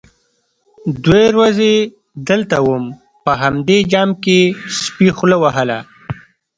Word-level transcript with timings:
_دوې 1.03 1.25
ورځې 1.39 1.73
دلته 2.29 2.57
وم، 2.65 2.83
په 3.23 3.31
همدې 3.41 3.77
جام 3.91 4.09
کې 4.23 4.39
سپي 4.81 5.07
خوله 5.17 5.37
وهله. 5.43 5.79